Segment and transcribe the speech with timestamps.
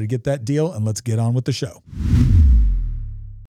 [0.00, 1.82] to get that deal, and let's get on with the show.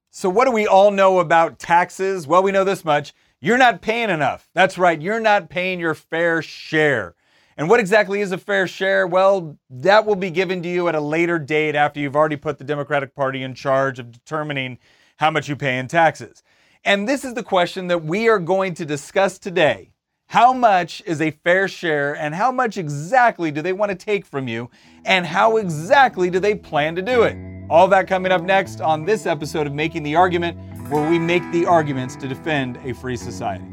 [0.10, 2.26] So, what do we all know about taxes?
[2.26, 4.50] Well, we know this much you're not paying enough.
[4.54, 7.16] That's right, you're not paying your fair share.
[7.58, 9.08] And what exactly is a fair share?
[9.08, 12.58] Well, that will be given to you at a later date after you've already put
[12.58, 14.78] the Democratic Party in charge of determining
[15.18, 16.44] how much you pay in taxes.
[16.84, 19.92] And this is the question that we are going to discuss today
[20.28, 24.26] how much is a fair share, and how much exactly do they want to take
[24.26, 24.70] from you,
[25.06, 27.38] and how exactly do they plan to do it?
[27.70, 30.58] All that coming up next on this episode of Making the Argument,
[30.90, 33.66] where we make the arguments to defend a free society.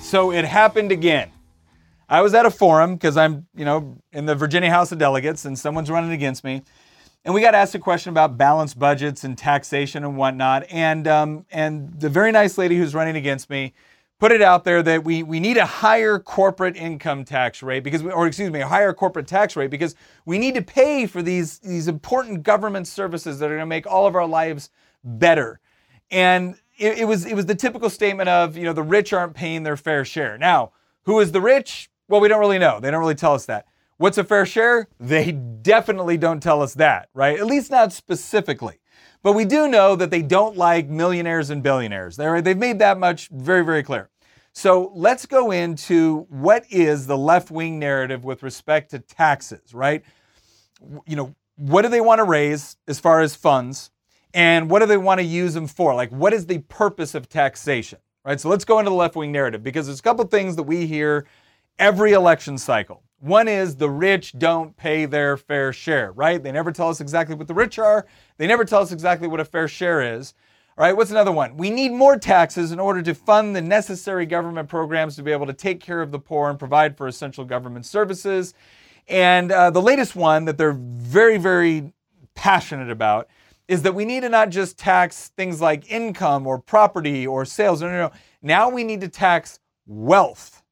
[0.00, 1.30] So it happened again.
[2.08, 5.44] I was at a forum because I'm, you know, in the Virginia House of Delegates
[5.44, 6.62] and someone's running against me.
[7.24, 10.66] And we got asked a question about balanced budgets and taxation and whatnot.
[10.70, 13.72] And um, and the very nice lady who's running against me
[14.20, 18.02] put it out there that we we need a higher corporate income tax rate because
[18.02, 19.94] we, or excuse me, a higher corporate tax rate because
[20.24, 23.86] we need to pay for these these important government services that are going to make
[23.86, 24.70] all of our lives
[25.02, 25.60] better.
[26.10, 29.34] And it, it was it was the typical statement of you know the rich aren't
[29.34, 30.38] paying their fair share.
[30.38, 30.72] Now,
[31.04, 31.90] who is the rich?
[32.08, 32.80] Well, we don't really know.
[32.80, 33.66] They don't really tell us that.
[33.96, 34.88] What's a fair share?
[34.98, 37.38] They definitely don't tell us that, right?
[37.38, 38.80] At least not specifically.
[39.22, 42.16] But we do know that they don't like millionaires and billionaires.
[42.16, 44.10] they they've made that much very, very clear.
[44.52, 50.04] So let's go into what is the left wing narrative with respect to taxes, right?
[51.06, 53.90] You know, what do they want to raise as far as funds?
[54.32, 55.94] And what do they want to use them for?
[55.94, 58.40] Like, what is the purpose of taxation, right?
[58.40, 60.86] So let's go into the left wing narrative because there's a couple things that we
[60.86, 61.26] hear
[61.78, 63.02] every election cycle.
[63.24, 66.42] One is the rich don't pay their fair share, right?
[66.42, 68.04] They never tell us exactly what the rich are.
[68.36, 70.34] They never tell us exactly what a fair share is.
[70.76, 71.56] All right, what's another one?
[71.56, 75.46] We need more taxes in order to fund the necessary government programs to be able
[75.46, 78.52] to take care of the poor and provide for essential government services.
[79.08, 81.94] And uh, the latest one that they're very, very
[82.34, 83.28] passionate about
[83.68, 87.80] is that we need to not just tax things like income or property or sales.
[87.80, 88.12] No, no, no.
[88.42, 90.62] Now we need to tax wealth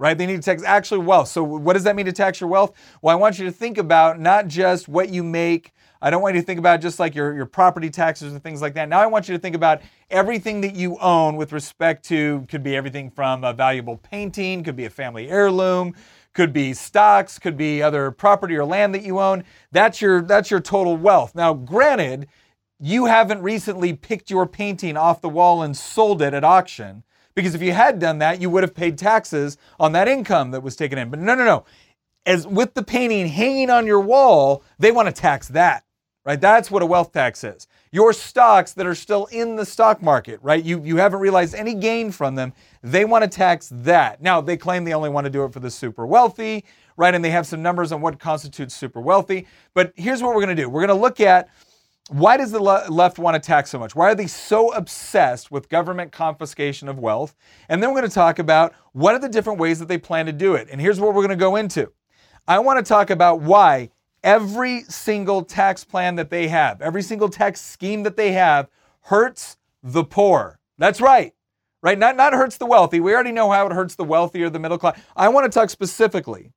[0.00, 0.16] right?
[0.16, 1.28] They need to tax actually wealth.
[1.28, 2.72] So, what does that mean to tax your wealth?
[3.02, 5.72] Well, I want you to think about not just what you make.
[6.02, 8.62] I don't want you to think about just like your, your property taxes and things
[8.62, 8.88] like that.
[8.88, 12.62] Now, I want you to think about everything that you own with respect to could
[12.62, 15.94] be everything from a valuable painting, could be a family heirloom,
[16.32, 19.44] could be stocks, could be other property or land that you own.
[19.70, 21.34] That's your that's your total wealth.
[21.34, 22.26] Now, granted,
[22.78, 27.02] you haven't recently picked your painting off the wall and sold it at auction.
[27.40, 30.62] Because if you had done that, you would have paid taxes on that income that
[30.62, 31.08] was taken in.
[31.08, 31.64] But no, no, no.
[32.26, 35.84] As with the painting hanging on your wall, they want to tax that,
[36.26, 36.38] right?
[36.38, 37.66] That's what a wealth tax is.
[37.92, 40.62] Your stocks that are still in the stock market, right?
[40.62, 42.52] You, you haven't realized any gain from them.
[42.82, 44.20] They want to tax that.
[44.20, 46.66] Now, they claim they only want to do it for the super wealthy,
[46.98, 47.14] right?
[47.14, 49.46] And they have some numbers on what constitutes super wealthy.
[49.72, 51.48] But here's what we're going to do we're going to look at
[52.10, 53.94] why does the left want to tax so much?
[53.94, 57.36] Why are they so obsessed with government confiscation of wealth?
[57.68, 60.26] And then we're going to talk about what are the different ways that they plan
[60.26, 60.66] to do it.
[60.72, 61.92] And here's what we're going to go into.
[62.48, 63.90] I want to talk about why
[64.24, 68.68] every single tax plan that they have, every single tax scheme that they have
[69.02, 70.58] hurts the poor.
[70.78, 71.32] That's right.
[71.80, 71.98] Right?
[71.98, 72.98] Not, not hurts the wealthy.
[72.98, 74.98] We already know how it hurts the wealthy or the middle class.
[75.14, 76.50] I want to talk specifically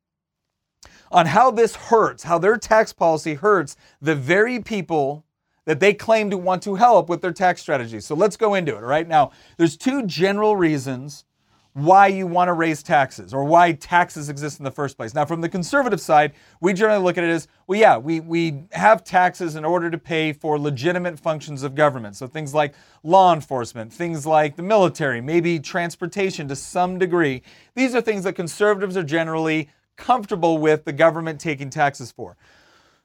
[1.12, 5.24] on how this hurts, how their tax policy hurts the very people
[5.65, 8.00] that they claim to want to help with their tax strategy.
[8.00, 8.81] So let's go into it.
[8.81, 11.25] right Now, there's two general reasons
[11.74, 15.15] why you want to raise taxes or why taxes exist in the first place.
[15.15, 18.63] Now, from the conservative side, we generally look at it as well, yeah, we, we
[18.74, 22.15] have taxes in order to pay for legitimate functions of government.
[22.15, 27.42] So things like law enforcement, things like the military, maybe transportation to some degree.
[27.74, 32.38] These are things that conservatives are generally comfortable with the government taking taxes for.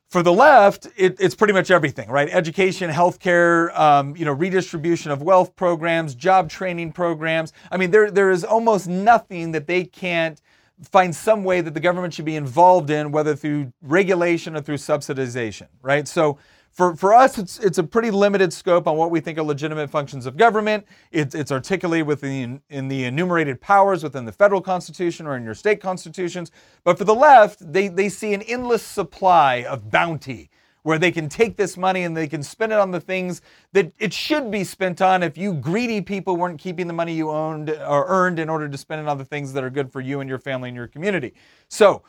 [0.08, 2.30] For the left, it, it's pretty much everything, right?
[2.30, 7.52] Education, healthcare, um, you know, redistribution of wealth programs, job training programs.
[7.70, 10.40] I mean, there there is almost nothing that they can't
[10.82, 14.76] find some way that the government should be involved in, whether through regulation or through
[14.76, 16.08] subsidization, right?
[16.08, 16.38] So
[16.78, 19.90] for, for us, it's, it's a pretty limited scope on what we think are legitimate
[19.90, 20.86] functions of government.
[21.10, 25.54] It's, it's articulated within in the enumerated powers within the federal constitution or in your
[25.54, 26.52] state constitutions.
[26.84, 30.50] But for the left, they, they see an endless supply of bounty
[30.84, 33.42] where they can take this money and they can spend it on the things
[33.72, 37.28] that it should be spent on if you greedy people weren't keeping the money you
[37.28, 40.00] owned or earned in order to spend it on the things that are good for
[40.00, 41.34] you and your family and your community.
[41.66, 42.04] So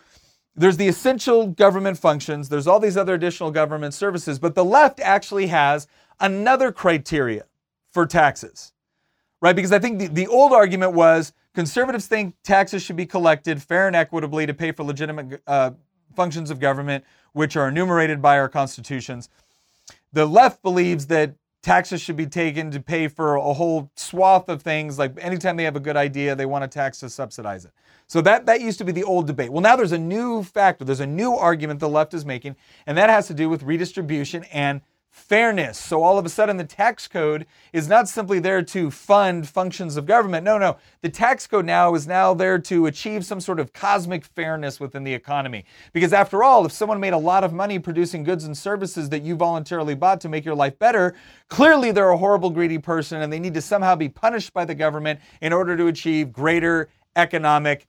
[0.56, 5.00] there's the essential government functions, there's all these other additional government services, but the left
[5.00, 5.88] actually has
[6.20, 7.46] another criteria
[7.92, 8.74] for taxes,
[9.42, 9.56] right?
[9.56, 13.88] Because I think the, the old argument was conservatives think taxes should be collected fair
[13.88, 15.72] and equitably to pay for legitimate uh,
[16.16, 17.04] functions of government,
[17.34, 19.30] which are enumerated by our constitutions.
[20.12, 24.62] The left believes that taxes should be taken to pay for a whole swath of
[24.62, 24.98] things.
[24.98, 27.72] Like anytime they have a good idea, they want a tax to subsidize it.
[28.10, 29.52] So that, that used to be the old debate.
[29.52, 32.56] Well, now there's a new factor, there's a new argument the left is making,
[32.88, 35.78] and that has to do with redistribution and fairness.
[35.78, 39.96] So all of a sudden, the tax code is not simply there to fund functions
[39.96, 40.44] of government.
[40.44, 40.78] No, no.
[41.02, 45.04] The tax code now is now there to achieve some sort of cosmic fairness within
[45.04, 45.66] the economy.
[45.94, 49.22] Because after all, if someone made a lot of money producing goods and services that
[49.22, 51.14] you voluntarily bought to make your life better,
[51.48, 54.76] clearly they're a horrible, greedy person and they need to somehow be punished by the
[54.76, 57.88] government in order to achieve greater economic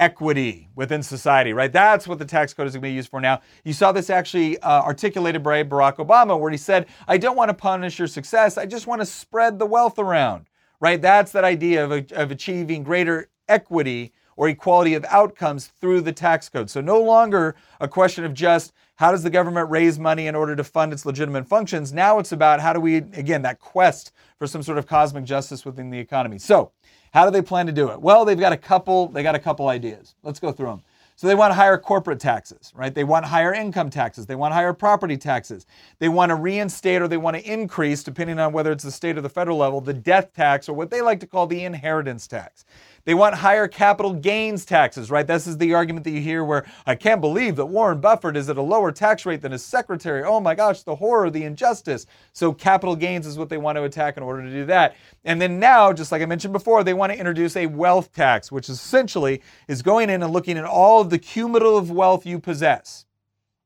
[0.00, 1.72] equity within society, right?
[1.72, 3.42] That's what the tax code is going to be used for now.
[3.64, 7.50] You saw this actually uh, articulated by Barack Obama, where he said, I don't want
[7.50, 10.46] to punish your success, I just want to spread the wealth around,
[10.80, 11.00] right?
[11.00, 16.48] That's that idea of, of achieving greater equity or equality of outcomes through the tax
[16.48, 16.70] code.
[16.70, 20.56] So no longer a question of just how does the government raise money in order
[20.56, 21.92] to fund its legitimate functions?
[21.92, 25.66] Now it's about how do we, again, that quest for some sort of cosmic justice
[25.66, 26.38] within the economy.
[26.38, 26.72] So,
[27.12, 28.00] how do they plan to do it?
[28.00, 30.14] Well, they've got a couple, they got a couple ideas.
[30.22, 30.82] Let's go through them.
[31.16, 32.94] So they want higher corporate taxes, right?
[32.94, 34.24] They want higher income taxes.
[34.24, 35.66] They want higher property taxes.
[35.98, 39.18] They want to reinstate or they want to increase, depending on whether it's the state
[39.18, 42.26] or the federal level, the death tax or what they like to call the inheritance
[42.26, 42.64] tax.
[43.04, 45.26] They want higher capital gains taxes, right?
[45.26, 48.48] This is the argument that you hear where I can't believe that Warren Buffett is
[48.50, 50.22] at a lower tax rate than his secretary.
[50.22, 52.06] Oh my gosh, the horror, the injustice.
[52.32, 54.96] So capital gains is what they want to attack in order to do that.
[55.24, 58.52] And then now, just like I mentioned before, they want to introduce a wealth tax,
[58.52, 63.06] which essentially is going in and looking at all of the cumulative wealth you possess.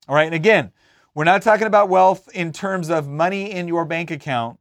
[0.08, 0.70] All right, and again,
[1.14, 4.58] we're not talking about wealth in terms of money in your bank account.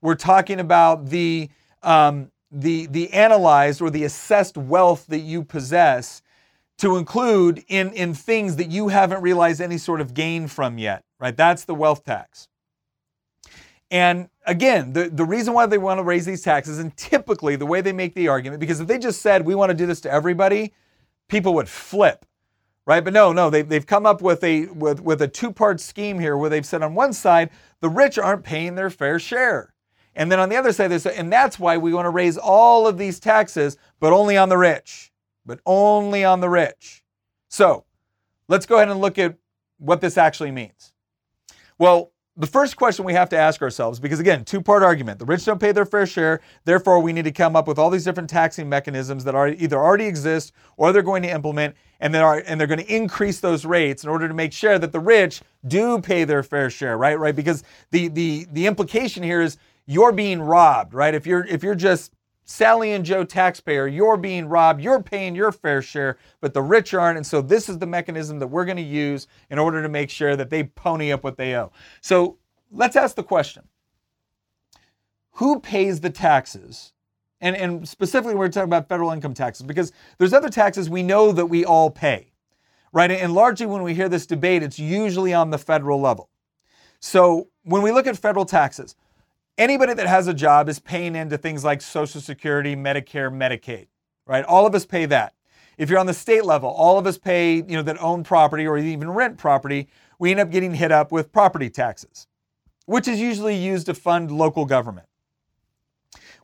[0.00, 1.48] We're talking about the
[1.82, 6.22] um, the, the analyzed or the assessed wealth that you possess
[6.78, 11.04] to include in, in things that you haven't realized any sort of gain from yet,
[11.20, 11.36] right?
[11.36, 12.48] That's the wealth tax.
[13.90, 17.66] And again, the, the reason why they want to raise these taxes, and typically the
[17.66, 20.00] way they make the argument, because if they just said, we want to do this
[20.02, 20.72] to everybody,
[21.28, 22.24] people would flip,
[22.86, 23.04] right?
[23.04, 26.18] But no, no, they, they've come up with a, with, with a two part scheme
[26.18, 29.73] here where they've said on one side, the rich aren't paying their fair share.
[30.16, 32.86] And then on the other side, there's, and that's why we want to raise all
[32.86, 35.12] of these taxes, but only on the rich,
[35.44, 37.02] but only on the rich.
[37.48, 37.84] So
[38.48, 39.36] let's go ahead and look at
[39.78, 40.92] what this actually means.
[41.78, 45.24] Well, the first question we have to ask ourselves, because again, two part argument the
[45.24, 48.02] rich don't pay their fair share, therefore, we need to come up with all these
[48.02, 52.18] different taxing mechanisms that are either already exist or they're going to implement, and, they
[52.18, 54.98] are, and they're going to increase those rates in order to make sure that the
[54.98, 57.18] rich do pay their fair share, right?
[57.18, 57.36] Right?
[57.36, 57.62] Because
[57.92, 61.14] the, the, the implication here is you're being robbed, right?
[61.14, 62.12] If you're if you're just
[62.44, 66.92] Sally and Joe taxpayer, you're being robbed, you're paying your fair share, but the rich
[66.92, 67.16] aren't.
[67.16, 70.10] And so this is the mechanism that we're going to use in order to make
[70.10, 71.72] sure that they pony up what they owe.
[72.02, 72.36] So
[72.70, 73.64] let's ask the question.
[75.32, 76.92] Who pays the taxes?
[77.40, 81.32] And, and specifically, we're talking about federal income taxes because there's other taxes we know
[81.32, 82.32] that we all pay,
[82.92, 83.10] right?
[83.10, 86.30] And largely when we hear this debate, it's usually on the federal level.
[87.00, 88.96] So when we look at federal taxes,
[89.58, 93.86] anybody that has a job is paying into things like Social Security, Medicare, Medicaid,
[94.26, 94.44] right?
[94.44, 95.34] All of us pay that.
[95.76, 98.66] If you're on the state level, all of us pay, you know, that own property
[98.66, 102.26] or even rent property, we end up getting hit up with property taxes,
[102.86, 105.08] which is usually used to fund local government.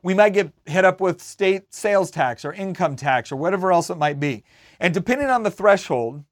[0.03, 3.89] We might get hit up with state sales tax or income tax or whatever else
[3.89, 4.43] it might be.
[4.79, 6.23] And depending on the threshold,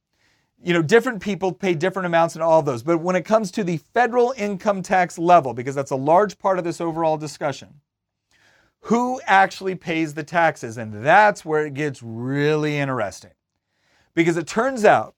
[0.64, 2.84] you know, different people pay different amounts in all of those.
[2.84, 6.58] But when it comes to the federal income tax level, because that's a large part
[6.58, 7.82] of this overall discussion,
[8.82, 10.78] who actually pays the taxes?
[10.78, 13.32] And that's where it gets really interesting.
[14.16, 15.16] Because it turns out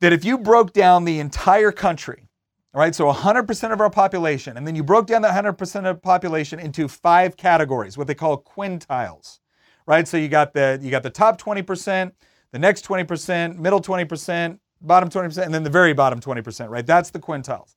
[0.00, 2.28] that if you broke down the entire country,
[2.72, 6.00] all right, so 100% of our population, and then you broke down that 100% of
[6.00, 9.40] population into five categories, what they call quintiles,
[9.86, 10.06] right?
[10.06, 12.12] So you got the you got the top 20%,
[12.52, 16.86] the next 20%, middle 20%, bottom 20%, and then the very bottom 20%, right?
[16.86, 17.76] That's the quintiles.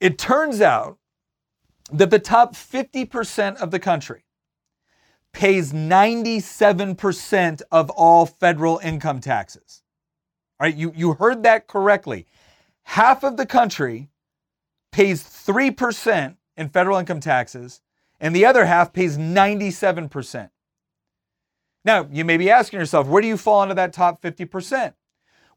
[0.00, 0.98] It turns out
[1.92, 4.24] that the top 50% of the country
[5.32, 9.82] pays 97% of all federal income taxes.
[10.60, 12.26] All right, you, you heard that correctly.
[12.84, 14.10] Half of the country
[14.90, 17.80] pays 3% in federal income taxes,
[18.20, 20.50] and the other half pays 97%.
[21.84, 24.94] Now, you may be asking yourself, where do you fall into that top 50%?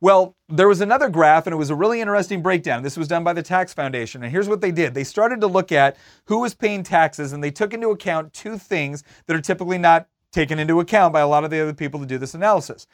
[0.01, 2.83] Well, there was another graph, and it was a really interesting breakdown.
[2.83, 4.23] This was done by the Tax Foundation.
[4.23, 7.43] And here's what they did they started to look at who was paying taxes, and
[7.43, 11.27] they took into account two things that are typically not taken into account by a
[11.27, 12.87] lot of the other people to do this analysis.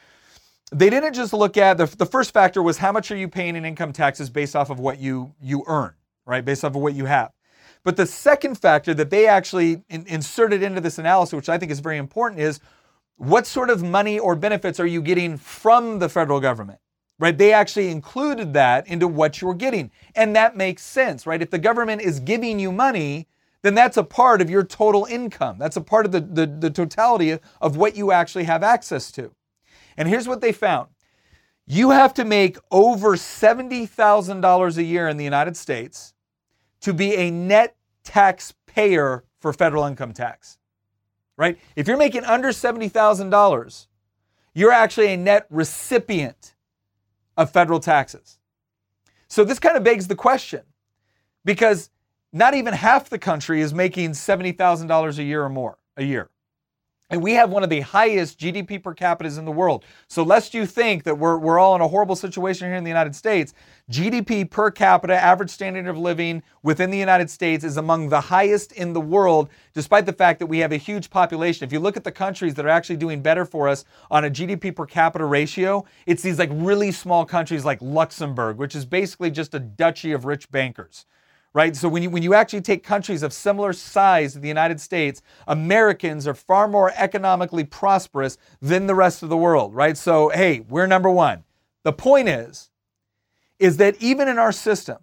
[0.71, 3.55] They didn't just look at the, the first factor was how much are you paying
[3.55, 5.93] in income taxes based off of what you, you earn,
[6.25, 6.45] right?
[6.45, 7.31] Based off of what you have.
[7.83, 11.71] But the second factor that they actually in, inserted into this analysis, which I think
[11.71, 12.59] is very important, is
[13.21, 16.79] what sort of money or benefits are you getting from the federal government?
[17.19, 17.37] Right?
[17.37, 19.91] They actually included that into what you're getting.
[20.15, 21.39] And that makes sense, right?
[21.39, 23.27] If the government is giving you money,
[23.61, 25.57] then that's a part of your total income.
[25.59, 29.31] That's a part of the, the, the totality of what you actually have access to.
[29.97, 30.89] And here's what they found
[31.67, 36.15] you have to make over $70,000 a year in the United States
[36.79, 40.57] to be a net taxpayer for federal income tax
[41.37, 41.57] right?
[41.75, 43.87] If you're making under $70,000,
[44.53, 46.55] you're actually a net recipient
[47.37, 48.37] of federal taxes.
[49.27, 50.61] So this kind of begs the question
[51.45, 51.89] because
[52.33, 56.29] not even half the country is making $70,000 a year or more a year.
[57.11, 59.83] And we have one of the highest GDP per capita in the world.
[60.07, 62.89] So lest you think that we're, we're all in a horrible situation here in the
[62.89, 63.53] United States,
[63.91, 68.71] GDP per capita, average standard of living within the United States is among the highest
[68.71, 71.65] in the world, despite the fact that we have a huge population.
[71.65, 74.29] If you look at the countries that are actually doing better for us on a
[74.29, 79.31] GDP per capita ratio, it's these like really small countries like Luxembourg, which is basically
[79.31, 81.05] just a duchy of rich bankers
[81.53, 81.75] right?
[81.75, 85.21] So when you, when you actually take countries of similar size to the United States,
[85.47, 89.97] Americans are far more economically prosperous than the rest of the world, right?
[89.97, 91.43] So, hey, we're number one.
[91.83, 92.69] The point is,
[93.59, 94.97] is that even in our system,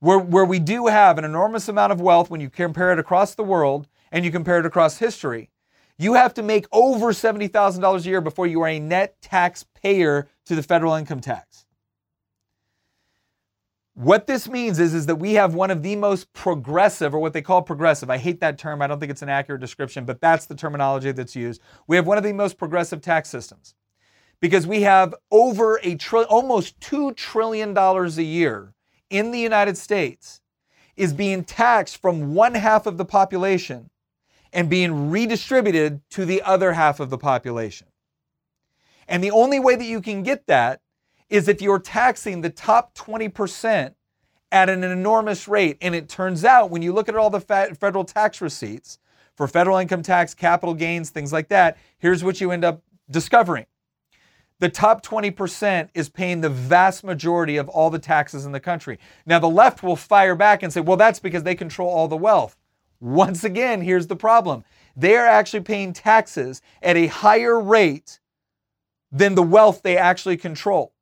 [0.00, 3.34] where, where we do have an enormous amount of wealth when you compare it across
[3.34, 5.50] the world and you compare it across history,
[5.98, 10.54] you have to make over $70,000 a year before you are a net taxpayer to
[10.54, 11.66] the federal income tax.
[13.94, 17.34] What this means is, is that we have one of the most progressive, or what
[17.34, 18.08] they call progressive.
[18.08, 18.80] I hate that term.
[18.80, 21.60] I don't think it's an accurate description, but that's the terminology that's used.
[21.86, 23.74] We have one of the most progressive tax systems
[24.40, 28.74] because we have over a trillion, almost $2 trillion a year
[29.08, 30.40] in the United States
[30.96, 33.88] is being taxed from one half of the population
[34.52, 37.86] and being redistributed to the other half of the population.
[39.08, 40.81] And the only way that you can get that
[41.32, 43.94] is if you're taxing the top 20%
[44.52, 45.78] at an enormous rate.
[45.80, 48.98] And it turns out when you look at all the federal tax receipts
[49.34, 53.64] for federal income tax, capital gains, things like that, here's what you end up discovering.
[54.58, 58.98] The top 20% is paying the vast majority of all the taxes in the country.
[59.24, 62.16] Now, the left will fire back and say, well, that's because they control all the
[62.16, 62.56] wealth.
[63.00, 68.20] Once again, here's the problem they are actually paying taxes at a higher rate
[69.10, 70.92] than the wealth they actually control.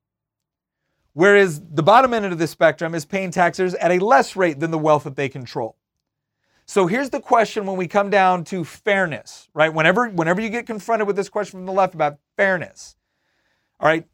[1.13, 4.71] Whereas the bottom end of the spectrum is paying taxes at a less rate than
[4.71, 5.77] the wealth that they control.
[6.67, 9.75] So here's the question when we come down to fairness, right?
[9.75, 12.95] Whenever, whenever you get confronted with this question from the left about fairness,
[13.81, 14.07] all right,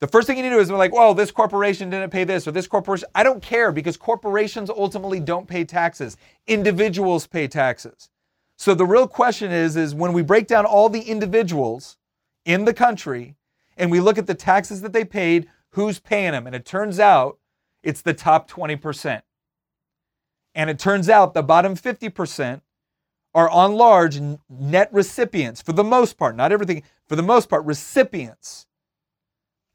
[0.00, 2.24] the first thing you need to do is be like, well, this corporation didn't pay
[2.24, 3.08] this or this corporation.
[3.14, 6.16] I don't care because corporations ultimately don't pay taxes.
[6.48, 8.10] Individuals pay taxes.
[8.56, 11.96] So the real question is, is when we break down all the individuals
[12.44, 13.36] in the country
[13.76, 16.46] and we look at the taxes that they paid who's paying them.
[16.46, 17.38] And it turns out
[17.82, 19.22] it's the top 20%.
[20.54, 22.60] And it turns out the bottom 50%
[23.34, 27.64] are on large net recipients for the most part, not everything, for the most part,
[27.64, 28.66] recipients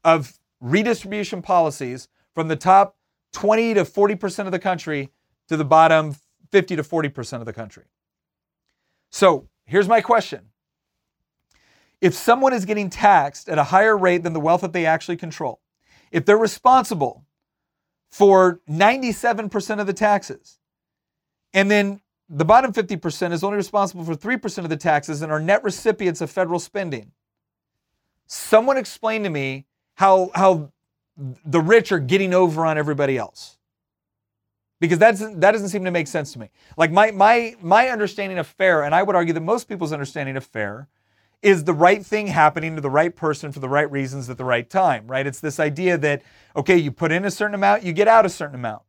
[0.04, 2.96] of redistribution policies from the top
[3.32, 5.10] 20 to 40% of the country
[5.48, 6.14] to the bottom
[6.52, 7.84] 50 to 40% of the country.
[9.10, 10.50] So here's my question.
[12.00, 15.16] If someone is getting taxed at a higher rate than the wealth that they actually
[15.16, 15.60] control,
[16.10, 17.24] if they're responsible
[18.10, 20.58] for 97% of the taxes,
[21.52, 25.40] and then the bottom 50% is only responsible for 3% of the taxes and are
[25.40, 27.12] net recipients of federal spending,
[28.26, 30.72] someone explain to me how, how
[31.16, 33.58] the rich are getting over on everybody else
[34.80, 36.50] because that's that doesn't seem to make sense to me.
[36.76, 40.36] Like my my my understanding of fair, and I would argue that most people's understanding
[40.36, 40.88] of fair
[41.42, 44.44] is the right thing happening to the right person for the right reasons at the
[44.44, 45.26] right time, right?
[45.26, 46.22] It's this idea that
[46.56, 48.82] okay, you put in a certain amount, you get out a certain amount.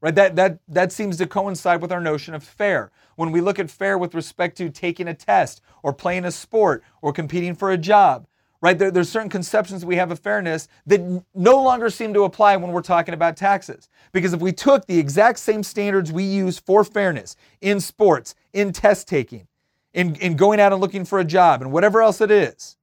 [0.00, 0.14] Right?
[0.14, 2.92] That that that seems to coincide with our notion of fair.
[3.16, 6.84] When we look at fair with respect to taking a test or playing a sport
[7.02, 8.28] or competing for a job,
[8.60, 8.78] right?
[8.78, 12.70] There, there's certain conceptions we have of fairness that no longer seem to apply when
[12.70, 13.88] we're talking about taxes.
[14.12, 18.72] Because if we took the exact same standards we use for fairness in sports, in
[18.72, 19.47] test taking,
[19.98, 22.76] in, in going out and looking for a job, and whatever else it is,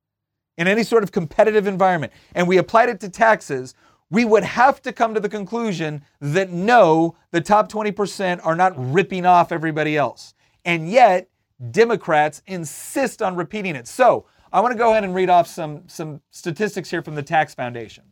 [0.57, 3.74] in any sort of competitive environment, and we applied it to taxes,
[4.10, 8.74] we would have to come to the conclusion that no, the top 20% are not
[8.75, 10.34] ripping off everybody else.
[10.65, 11.29] And yet,
[11.72, 13.88] Democrats insist on repeating it.
[13.88, 17.24] So, I want to go ahead and read off some, some statistics here from the
[17.24, 18.03] Tax Foundation.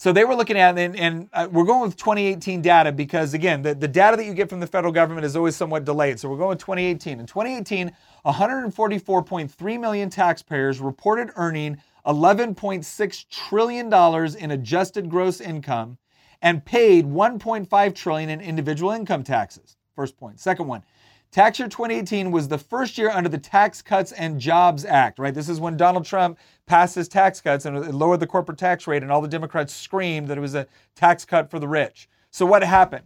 [0.00, 3.60] So they were looking at, and, and uh, we're going with 2018 data because, again,
[3.60, 6.18] the, the data that you get from the federal government is always somewhat delayed.
[6.18, 7.20] So we're going with 2018.
[7.20, 7.92] In 2018,
[8.24, 11.76] 144.3 million taxpayers reported earning
[12.06, 15.98] $11.6 trillion in adjusted gross income
[16.40, 19.76] and paid 1.5 trillion in individual income taxes.
[19.94, 20.40] First point.
[20.40, 20.82] Second one,
[21.32, 25.32] Tax year 2018 was the first year under the Tax Cuts and Jobs Act, right?
[25.32, 29.04] This is when Donald Trump passed his tax cuts and lowered the corporate tax rate,
[29.04, 32.08] and all the Democrats screamed that it was a tax cut for the rich.
[32.32, 33.04] So, what happened?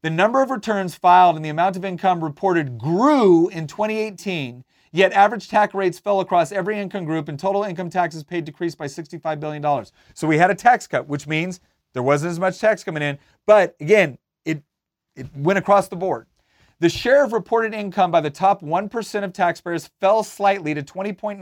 [0.00, 5.12] The number of returns filed and the amount of income reported grew in 2018, yet
[5.12, 8.86] average tax rates fell across every income group, and total income taxes paid decreased by
[8.86, 9.84] $65 billion.
[10.14, 11.60] So, we had a tax cut, which means
[11.92, 14.62] there wasn't as much tax coming in, but again, it,
[15.14, 16.26] it went across the board.
[16.80, 21.38] The share of reported income by the top 1% of taxpayers fell slightly to 20.9%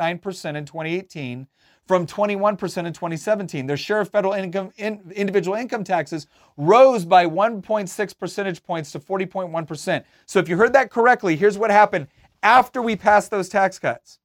[0.56, 1.46] in 2018
[1.86, 3.66] from 21% in 2017.
[3.66, 8.98] Their share of federal income in, individual income taxes rose by 1.6 percentage points to
[8.98, 10.04] 40.1%.
[10.24, 12.08] So if you heard that correctly, here's what happened
[12.42, 14.18] after we passed those tax cuts.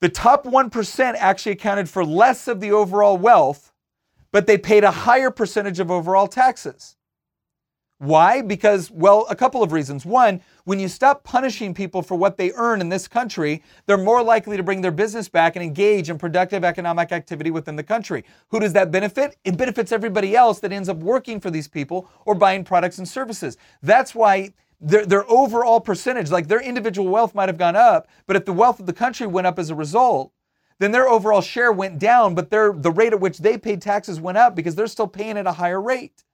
[0.00, 3.72] The top 1% actually accounted for less of the overall wealth,
[4.32, 6.96] but they paid a higher percentage of overall taxes.
[8.04, 8.42] Why?
[8.42, 10.04] Because, well, a couple of reasons.
[10.04, 14.22] One, when you stop punishing people for what they earn in this country, they're more
[14.22, 18.22] likely to bring their business back and engage in productive economic activity within the country.
[18.48, 19.38] Who does that benefit?
[19.44, 23.08] It benefits everybody else that ends up working for these people or buying products and
[23.08, 23.56] services.
[23.82, 28.36] That's why their, their overall percentage, like their individual wealth might have gone up, but
[28.36, 30.30] if the wealth of the country went up as a result,
[30.78, 34.20] then their overall share went down, but their, the rate at which they paid taxes
[34.20, 36.24] went up because they're still paying at a higher rate.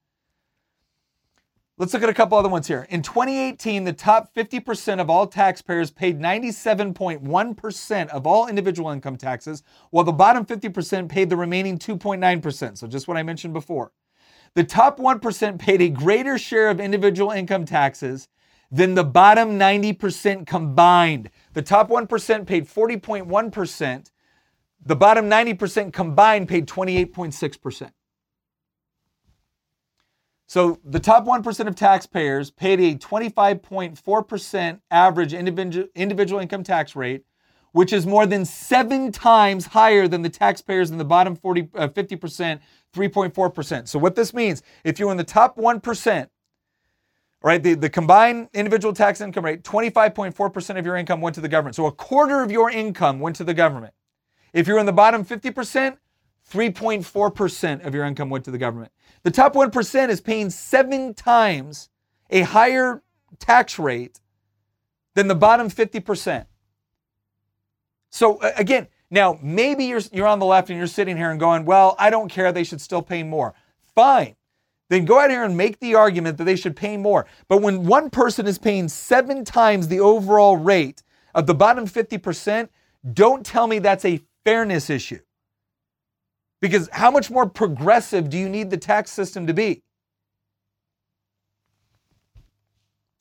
[1.81, 2.87] Let's look at a couple other ones here.
[2.91, 9.63] In 2018, the top 50% of all taxpayers paid 97.1% of all individual income taxes,
[9.89, 12.77] while the bottom 50% paid the remaining 2.9%.
[12.77, 13.93] So, just what I mentioned before.
[14.53, 18.29] The top 1% paid a greater share of individual income taxes
[18.71, 21.31] than the bottom 90% combined.
[21.55, 24.11] The top 1% paid 40.1%,
[24.85, 27.91] the bottom 90% combined paid 28.6%.
[30.51, 37.23] So the top 1% of taxpayers paid a 25.4% average individual, individual income tax rate,
[37.71, 41.87] which is more than seven times higher than the taxpayers in the bottom 40, uh,
[41.87, 42.59] 50%,
[42.93, 43.87] 3.4%.
[43.87, 46.27] So what this means, if you're in the top 1%,
[47.45, 51.49] right, the, the combined individual tax income rate, 25.4% of your income went to the
[51.49, 51.77] government.
[51.77, 53.95] So a quarter of your income went to the government.
[54.53, 55.97] If you're in the bottom 50%,
[56.51, 58.91] 3.4% of your income went to the government.
[59.23, 61.89] The top 1% is paying seven times
[62.31, 63.03] a higher
[63.39, 64.21] tax rate
[65.15, 66.47] than the bottom 50%.
[68.11, 71.65] So again, now maybe you're, you're on the left and you're sitting here and going,
[71.65, 72.53] well, I don't care.
[72.53, 73.55] They should still pay more.
[73.95, 74.37] Fine.
[74.89, 77.27] Then go out here and make the argument that they should pay more.
[77.49, 81.03] But when one person is paying seven times the overall rate
[81.35, 82.69] of the bottom 50%,
[83.13, 85.21] don't tell me that's a fairness issue.
[86.61, 89.83] Because how much more progressive do you need the tax system to be?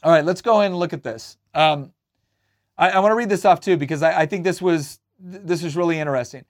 [0.03, 1.37] All right, let's go ahead and look at this.
[1.53, 1.93] Um,
[2.77, 5.63] I, I want to read this off too because I, I think this was this
[5.63, 6.45] is really interesting.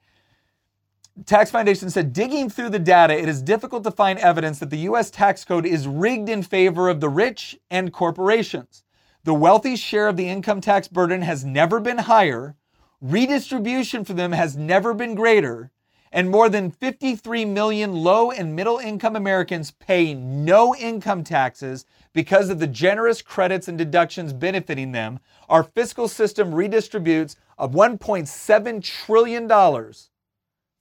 [1.26, 4.78] Tax Foundation said, digging through the data, it is difficult to find evidence that the
[4.78, 5.10] U.S.
[5.10, 8.84] tax code is rigged in favor of the rich and corporations.
[9.24, 12.54] The wealthy share of the income tax burden has never been higher,
[13.02, 15.72] redistribution for them has never been greater,
[16.12, 22.50] and more than 53 million low and middle income Americans pay no income taxes because
[22.50, 25.20] of the generous credits and deductions benefiting them.
[25.48, 29.48] Our fiscal system redistributes of $1.7 trillion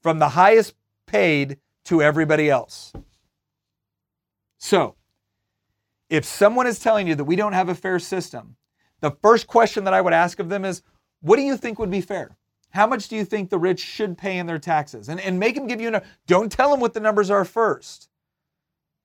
[0.01, 0.73] from the highest
[1.05, 2.93] paid to everybody else.
[4.57, 4.95] So,
[6.09, 8.55] if someone is telling you that we don't have a fair system,
[8.99, 10.81] the first question that I would ask of them is,
[11.21, 12.35] what do you think would be fair?
[12.71, 15.09] How much do you think the rich should pay in their taxes?
[15.09, 18.09] And, and make them give you a don't tell them what the numbers are first.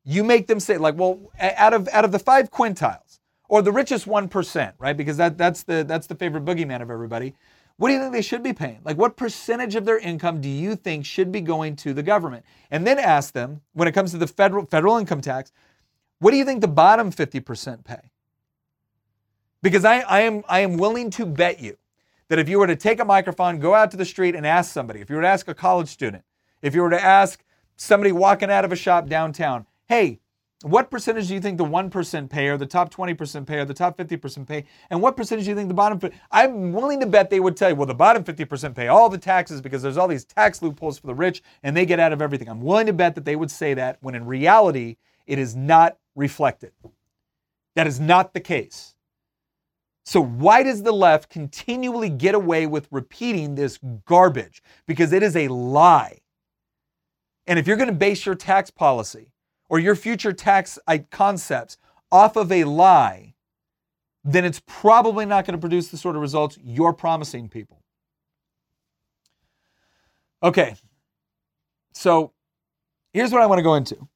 [0.05, 3.73] You make them say, like, well, out of out of the five quintiles, or the
[3.73, 4.97] richest one percent, right?
[4.97, 7.35] Because that that's the that's the favorite boogeyman of everybody.
[7.77, 8.81] What do you think they should be paying?
[8.85, 12.45] Like, what percentage of their income do you think should be going to the government?
[12.71, 15.53] And then ask them, when it comes to the federal federal income tax,
[16.21, 18.11] what do you think the bottom 50% pay?
[19.63, 21.77] Because I, I, am, I am willing to bet you
[22.35, 24.73] that if you were to take a microphone, go out to the street and ask
[24.73, 26.25] somebody, if you were to ask a college student,
[26.63, 27.45] if you were to ask
[27.77, 30.19] somebody walking out of a shop downtown, hey,
[30.63, 33.73] what percentage do you think the 1% pay or the top 20% pay or the
[33.73, 34.65] top 50% pay?
[34.91, 36.01] And what percentage do you think the bottom?
[36.33, 39.17] I'm willing to bet they would tell you, well, the bottom 50% pay all the
[39.17, 42.21] taxes because there's all these tax loopholes for the rich and they get out of
[42.21, 42.49] everything.
[42.49, 44.97] I'm willing to bet that they would say that when in reality,
[45.29, 46.73] it is not reflected.
[47.77, 48.94] That is not the case.
[50.05, 54.63] So, why does the left continually get away with repeating this garbage?
[54.87, 56.19] Because it is a lie.
[57.47, 59.33] And if you're going to base your tax policy
[59.69, 61.79] or your future tax uh, concepts
[62.13, 63.35] off of a lie,
[64.25, 67.83] then it's probably not going to produce the sort of results you're promising people.
[70.43, 70.75] Okay,
[71.95, 72.33] so
[73.13, 74.09] here's what I want to go into.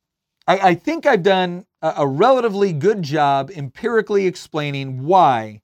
[0.47, 5.61] I, think I've done a relatively good job empirically explaining why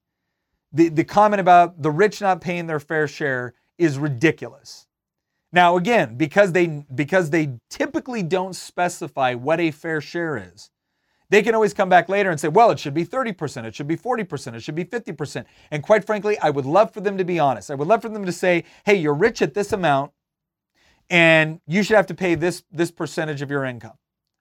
[0.74, 4.86] the, the comment about the rich not paying their fair share is ridiculous.
[5.52, 10.70] Now, again, because they because they typically don't specify what a fair share is,
[11.30, 13.86] they can always come back later and say, well, it should be 30%, it should
[13.86, 15.44] be 40%, it should be 50%.
[15.70, 17.70] And quite frankly, I would love for them to be honest.
[17.70, 20.10] I would love for them to say, hey, you're rich at this amount,
[21.08, 23.94] and you should have to pay this, this percentage of your income.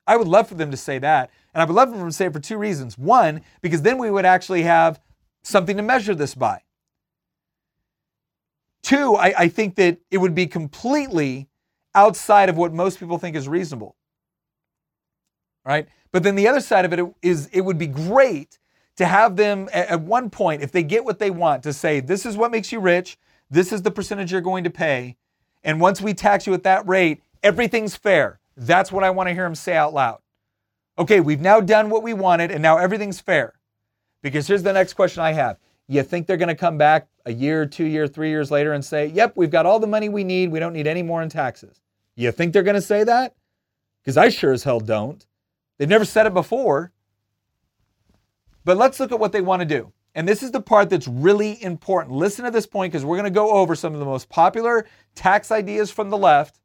[0.07, 1.29] I would love for them to say that.
[1.53, 2.97] And I would love for them to say it for two reasons.
[2.97, 4.99] One, because then we would actually have
[5.43, 6.61] something to measure this by.
[8.81, 11.47] Two, I, I think that it would be completely
[11.95, 13.95] outside of what most people think is reasonable.
[15.65, 15.87] Right?
[16.11, 18.59] But then the other side of it is it would be great
[18.97, 22.25] to have them at one point, if they get what they want, to say, this
[22.25, 23.17] is what makes you rich,
[23.49, 25.17] this is the percentage you're going to pay.
[25.63, 28.39] And once we tax you at that rate, everything's fair.
[28.55, 30.19] That's what I want to hear him say out loud.
[30.99, 33.53] Okay, we've now done what we wanted and now everything's fair.
[34.23, 35.57] Because here's the next question I have.
[35.87, 38.83] You think they're going to come back a year, two year, three years later and
[38.83, 40.51] say, yep, we've got all the money we need.
[40.51, 41.81] We don't need any more in taxes.
[42.15, 43.35] You think they're going to say that?
[44.01, 45.23] Because I sure as hell don't.
[45.77, 46.91] They've never said it before.
[48.65, 49.91] But let's look at what they want to do.
[50.15, 52.15] And this is the part that's really important.
[52.15, 54.87] Listen to this point because we're going to go over some of the most popular
[55.13, 56.59] tax ideas from the left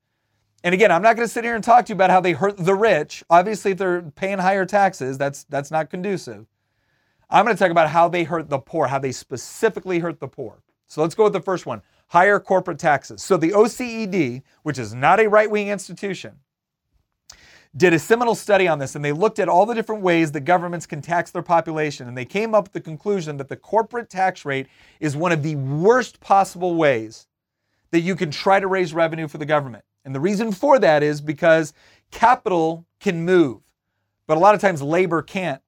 [0.64, 2.32] and again, I'm not going to sit here and talk to you about how they
[2.32, 3.22] hurt the rich.
[3.30, 6.46] Obviously, if they're paying higher taxes, that's that's not conducive.
[7.30, 10.28] I'm going to talk about how they hurt the poor, how they specifically hurt the
[10.28, 10.62] poor.
[10.86, 13.22] So let's go with the first one higher corporate taxes.
[13.22, 16.38] So the OECD, which is not a right wing institution,
[17.76, 20.40] did a seminal study on this and they looked at all the different ways that
[20.40, 22.08] governments can tax their population.
[22.08, 24.68] And they came up with the conclusion that the corporate tax rate
[25.00, 27.26] is one of the worst possible ways
[27.90, 29.84] that you can try to raise revenue for the government.
[30.04, 31.74] And the reason for that is because
[32.10, 33.60] capital can move,
[34.26, 35.60] but a lot of times labor can't.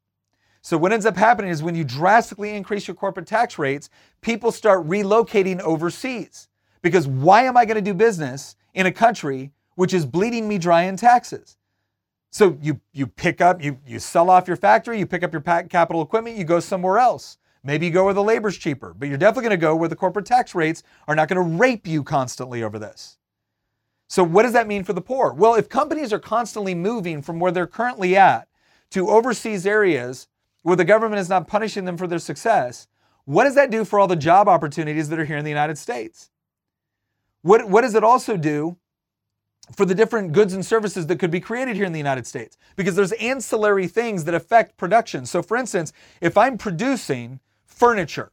[0.63, 3.89] So what ends up happening is when you drastically increase your corporate tax rates,
[4.21, 6.49] people start relocating overseas.
[6.83, 10.59] Because why am I going to do business in a country which is bleeding me
[10.59, 11.57] dry in taxes?
[12.31, 15.43] So you you pick up you you sell off your factory, you pick up your
[15.43, 17.39] capital equipment, you go somewhere else.
[17.63, 19.97] Maybe you go where the labor's cheaper, but you're definitely going to go where the
[19.97, 23.19] corporate tax rates are not going to rape you constantly over this.
[24.09, 25.33] So, what does that mean for the poor?
[25.33, 28.49] Well, if companies are constantly moving from where they're currently at
[28.91, 30.27] to overseas areas
[30.63, 32.87] where the government is not punishing them for their success,
[33.25, 35.79] what does that do for all the job opportunities that are here in the United
[35.79, 36.31] States?
[37.43, 38.77] What, what does it also do
[39.77, 42.57] for the different goods and services that could be created here in the United States?
[42.77, 45.27] Because there's ancillary things that affect production.
[45.27, 48.33] So, for instance, if I'm producing furniture,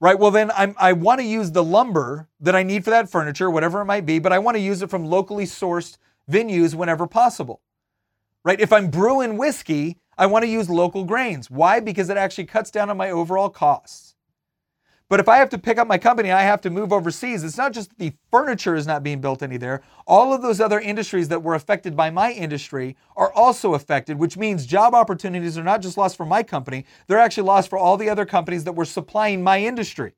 [0.00, 0.18] right?
[0.18, 3.50] Well, then I'm, I want to use the lumber that I need for that furniture,
[3.50, 5.98] whatever it might be, but I want to use it from locally sourced
[6.30, 7.60] venues whenever possible,
[8.44, 8.60] right?
[8.60, 11.48] If I'm brewing whiskey, I want to use local grains.
[11.48, 11.78] Why?
[11.78, 14.16] Because it actually cuts down on my overall costs.
[15.08, 17.42] But if I have to pick up my company, I have to move overseas.
[17.42, 19.80] It's not just the furniture is not being built any there.
[20.06, 24.36] All of those other industries that were affected by my industry are also affected, which
[24.36, 27.96] means job opportunities are not just lost for my company, they're actually lost for all
[27.96, 30.12] the other companies that were supplying my industry.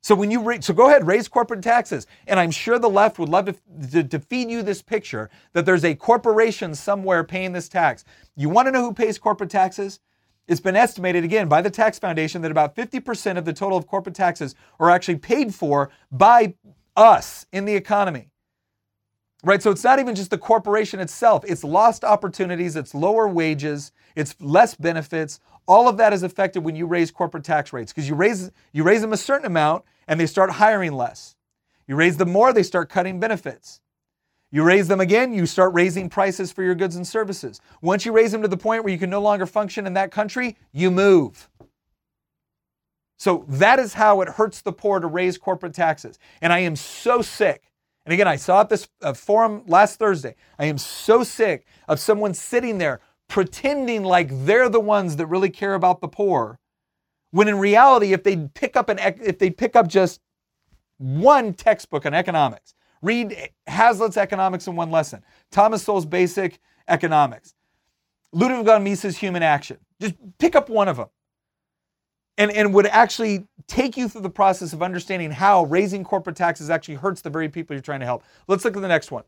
[0.00, 3.28] So when you so go ahead raise corporate taxes, and I'm sure the left would
[3.28, 7.68] love to, to, to feed you this picture that there's a corporation somewhere paying this
[7.68, 8.04] tax.
[8.36, 10.00] You want to know who pays corporate taxes?
[10.46, 13.86] It's been estimated again by the Tax Foundation that about 50% of the total of
[13.86, 16.54] corporate taxes are actually paid for by
[16.96, 18.30] us in the economy.
[19.44, 19.62] Right?
[19.62, 24.34] So it's not even just the corporation itself, it's lost opportunities, it's lower wages, it's
[24.40, 25.38] less benefits.
[25.68, 28.82] All of that is affected when you raise corporate tax rates because you raise you
[28.82, 31.36] raise them a certain amount and they start hiring less.
[31.86, 33.80] You raise them more, they start cutting benefits.
[34.50, 37.60] You raise them again, you start raising prices for your goods and services.
[37.82, 40.10] Once you raise them to the point where you can no longer function in that
[40.10, 41.50] country, you move.
[43.18, 46.18] So that is how it hurts the poor to raise corporate taxes.
[46.40, 47.64] And I am so sick.
[48.06, 50.34] And again, I saw at this uh, forum last Thursday.
[50.58, 55.50] I am so sick of someone sitting there pretending like they're the ones that really
[55.50, 56.58] care about the poor.
[57.30, 60.20] When in reality, if they pick up an if they pick up just
[60.96, 67.54] one textbook on economics, Read Hazlitt's Economics in One Lesson, Thomas Sowell's Basic Economics,
[68.32, 69.78] Ludwig von Mises' Human Action.
[70.00, 71.08] Just pick up one of them.
[72.38, 76.70] And, and would actually take you through the process of understanding how raising corporate taxes
[76.70, 78.22] actually hurts the very people you're trying to help.
[78.46, 79.24] Let's look at the next one.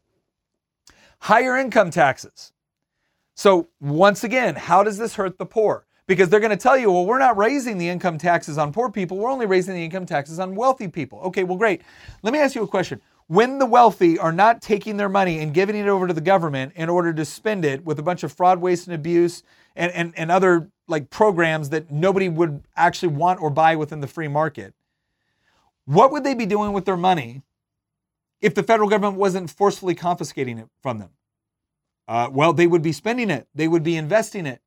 [1.19, 2.53] Higher income taxes.
[3.41, 5.87] So, once again, how does this hurt the poor?
[6.07, 8.91] Because they're going to tell you, well, we're not raising the income taxes on poor
[8.91, 11.21] people, we're only raising the income taxes on wealthy people.
[11.21, 11.81] Okay, well, great.
[12.23, 15.55] Let me ask you a question when the wealthy are not taking their money and
[15.55, 18.31] giving it over to the government in order to spend it with a bunch of
[18.31, 19.43] fraud, waste, and abuse
[19.75, 24.07] and, and, and other like programs that nobody would actually want or buy within the
[24.07, 24.75] free market,
[25.87, 27.41] what would they be doing with their money
[28.43, 31.09] if the federal government wasn't forcefully confiscating it from them?
[32.11, 34.61] Uh, well, they would be spending it, they would be investing it.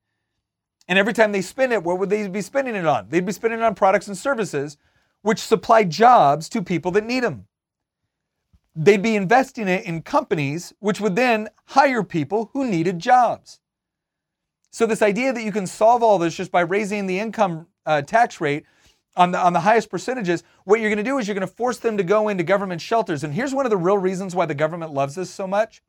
[0.88, 3.08] And every time they spend it, what would they be spending it on?
[3.10, 4.78] They'd be spending it on products and services
[5.22, 7.48] which supply jobs to people that need them
[8.76, 13.60] they'd be investing it in companies which would then hire people who needed jobs.
[14.72, 18.02] So this idea that you can solve all this just by raising the income uh,
[18.02, 18.66] tax rate
[19.16, 21.54] on the on the highest percentages, what you're going to do is you're going to
[21.54, 23.24] force them to go into government shelters.
[23.24, 25.84] And here's one of the real reasons why the government loves this so much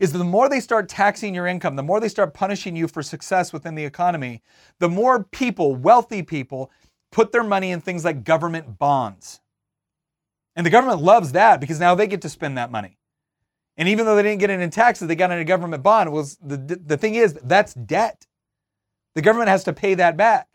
[0.00, 3.02] is the more they start taxing your income, the more they start punishing you for
[3.02, 4.42] success within the economy,
[4.78, 6.70] the more people, wealthy people,
[7.12, 9.40] put their money in things like government bonds.
[10.56, 12.98] And the government loves that because now they get to spend that money.
[13.76, 15.82] And even though they didn't get it in taxes, they got it in a government
[15.82, 16.12] bond.
[16.12, 18.26] Was the, the thing is, that's debt.
[19.14, 20.48] The government has to pay that back.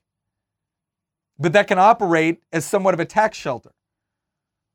[1.37, 3.71] But that can operate as somewhat of a tax shelter.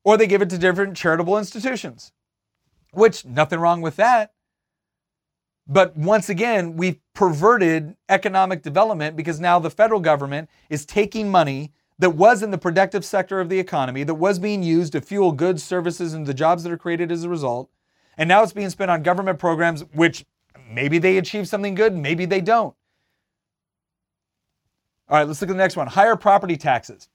[0.03, 2.11] Or they give it to different charitable institutions,
[2.95, 4.33] which nothing wrong with that.
[5.67, 11.71] But once again, we've perverted economic development because now the federal government is taking money
[11.97, 15.31] that was in the productive sector of the economy, that was being used to fuel
[15.31, 17.69] goods, services, and the jobs that are created as a result.
[18.17, 20.25] And now it's being spent on government programs, which
[20.69, 22.75] maybe they achieve something good, maybe they don't.
[25.07, 27.07] All right, let's look at the next one higher property taxes.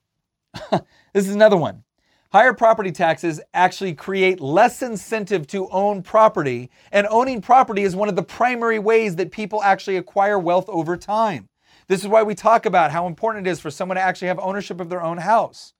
[0.71, 1.83] this is another one.
[2.31, 8.07] Higher property taxes actually create less incentive to own property, and owning property is one
[8.07, 11.49] of the primary ways that people actually acquire wealth over time.
[11.89, 14.39] This is why we talk about how important it is for someone to actually have
[14.39, 15.73] ownership of their own house.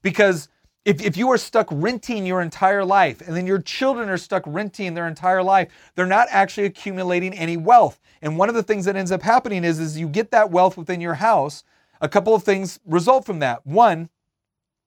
[0.00, 0.48] Because
[0.84, 4.44] if, if you are stuck renting your entire life and then your children are stuck
[4.46, 7.98] renting their entire life, they're not actually accumulating any wealth.
[8.22, 10.76] And one of the things that ends up happening is, is you get that wealth
[10.76, 11.64] within your house.
[12.00, 13.66] A couple of things result from that.
[13.66, 14.08] One,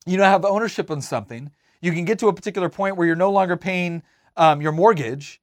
[0.05, 1.51] you know, have ownership on something.
[1.81, 4.03] You can get to a particular point where you're no longer paying
[4.37, 5.41] um, your mortgage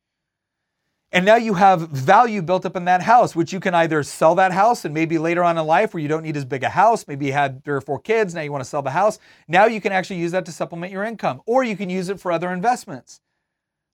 [1.13, 4.37] and now you have value built up in that house, which you can either sell
[4.37, 6.69] that house and maybe later on in life where you don't need as big a
[6.69, 9.19] house, maybe you had three or four kids, now you want to sell the house.
[9.49, 12.21] Now you can actually use that to supplement your income, or you can use it
[12.21, 13.21] for other investments.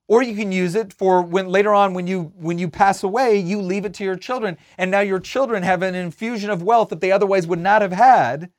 [0.09, 3.38] Or you can use it for when later on when you when you pass away,
[3.38, 4.57] you leave it to your children.
[4.79, 7.90] And now your children have an infusion of wealth that they otherwise would not have
[7.92, 8.52] had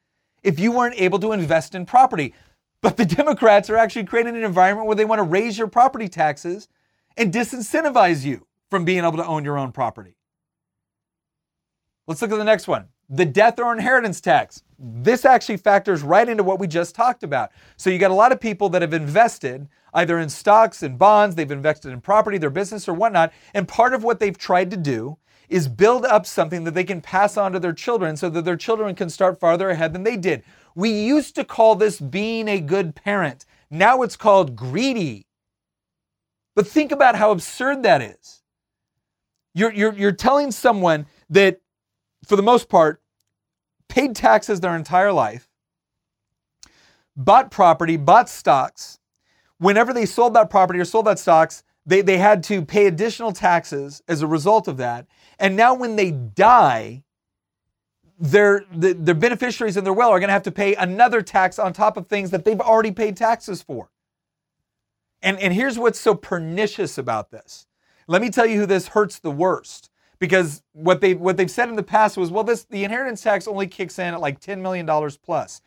[0.48, 2.34] if you weren't able to invest in property.
[2.82, 6.08] But the Democrats are actually creating an environment where they want to raise your property
[6.08, 6.70] taxes
[7.18, 10.16] and disincentivize you from being able to own your own property.
[12.08, 14.64] Let's look at the next one the death or inheritance tax.
[14.78, 17.52] This actually factors right into what we just talked about.
[17.78, 21.36] So you got a lot of people that have invested either in stocks and bonds,
[21.36, 23.32] they've invested in property, their business, or whatnot.
[23.54, 25.18] And part of what they've tried to do
[25.50, 28.58] is build up something that they can pass on to their children so that their
[28.58, 30.44] children can start farther ahead than they did.
[30.76, 33.46] We used to call this being a good parent.
[33.70, 35.28] Now it's called greedy.
[36.56, 38.42] But think about how absurd that is.
[39.54, 41.62] You're, you're, you're telling someone that,
[42.28, 43.02] for the most part,
[43.88, 45.50] paid taxes their entire life,
[47.16, 49.00] bought property, bought stocks.
[49.60, 53.32] Whenever they sold that property or sold that stocks, they, they had to pay additional
[53.32, 55.08] taxes as a result of that.
[55.40, 57.04] And now when they die,
[58.20, 61.58] their, the, their beneficiaries in their will are going to have to pay another tax
[61.58, 63.90] on top of things that they've already paid taxes for.
[65.22, 67.66] And, and here's what's so pernicious about this.
[68.08, 69.90] Let me tell you who this hurts the worst.
[70.20, 73.48] Because what they what they've said in the past was, well, this the inheritance tax
[73.48, 74.88] only kicks in at like $10 million
[75.24, 75.62] plus.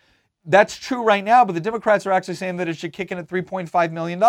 [0.44, 3.18] That's true right now, but the Democrats are actually saying that it should kick in
[3.18, 4.20] at $3.5 million.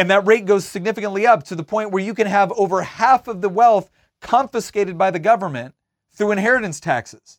[0.00, 3.28] And that rate goes significantly up to the point where you can have over half
[3.28, 3.90] of the wealth
[4.22, 5.74] confiscated by the government
[6.10, 7.38] through inheritance taxes.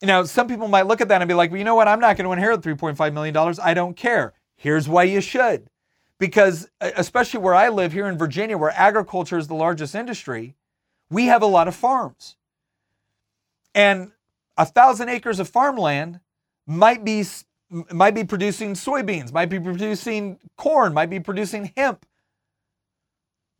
[0.00, 1.88] Now, some people might look at that and be like, well, you know what?
[1.88, 3.36] I'm not going to inherit $3.5 million.
[3.60, 4.32] I don't care.
[4.54, 5.68] Here's why you should.
[6.20, 10.54] Because, especially where I live here in Virginia, where agriculture is the largest industry,
[11.10, 12.36] we have a lot of farms.
[13.74, 14.12] And
[14.56, 16.20] a thousand acres of farmland
[16.64, 17.24] might be
[17.70, 22.06] might be producing soybeans, might be producing corn, might be producing hemp.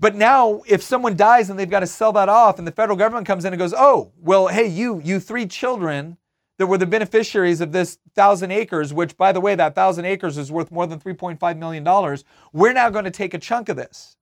[0.01, 2.99] But now, if someone dies and they've got to sell that off, and the federal
[2.99, 6.19] government comes in and goes, "Oh, well, hey, you, you three children
[6.59, 10.39] that were the beneficiaries of this thousand acres, which, by the way, that thousand acres
[10.39, 12.25] is worth more than 3.5 million dollars.
[12.53, 14.17] We're now going to take a chunk of this."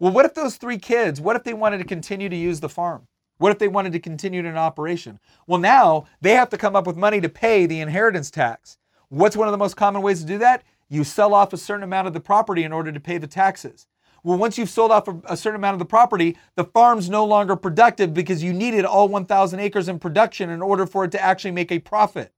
[0.00, 1.20] Well, what if those three kids?
[1.20, 3.06] What if they wanted to continue to use the farm?
[3.38, 5.20] What if they wanted to continue in operation?
[5.46, 8.78] Well, now they have to come up with money to pay the inheritance tax.
[9.10, 10.62] What's one of the most common ways to do that?
[10.88, 13.86] You sell off a certain amount of the property in order to pay the taxes.
[14.22, 17.56] Well, once you've sold off a, certain amount of the property, the farm's no longer
[17.56, 21.52] productive because you needed all 1,000 acres in production in order for it to actually
[21.52, 22.32] make a profit.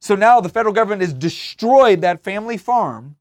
[0.00, 3.16] So now the federal government has destroyed that family farm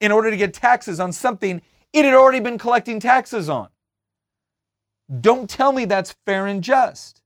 [0.00, 1.62] in order to get taxes on something
[1.92, 3.68] it had already been collecting taxes on.
[5.20, 7.19] Don't tell me that's fair and just.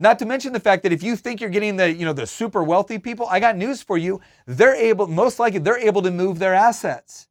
[0.00, 2.26] Not to mention the fact that if you think you're getting the, you know, the
[2.26, 4.20] super wealthy people, I got news for you.
[4.46, 7.28] They're able, most likely, they're able to move their assets.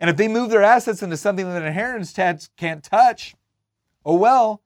[0.00, 3.36] And if they move their assets into something that inheritance tax can't touch,
[4.04, 4.62] oh well.